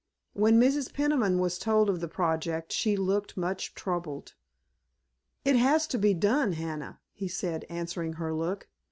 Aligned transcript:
When 0.33 0.59
Mrs. 0.59 0.91
Peniman 0.91 1.37
was 1.37 1.59
told 1.59 1.87
of 1.87 1.99
the 1.99 2.07
project 2.07 2.71
she 2.71 2.97
looked 2.97 3.37
much 3.37 3.75
troubled. 3.75 4.33
"It 5.45 5.55
has 5.55 5.85
to 5.89 5.99
be 5.99 6.15
done, 6.15 6.53
Hannah," 6.53 6.99
he 7.13 7.27
said, 7.27 7.65
answering 7.69 8.13
her 8.13 8.33
look. 8.33 8.67